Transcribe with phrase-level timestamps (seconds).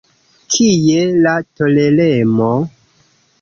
[0.53, 2.49] Kie la toleremo?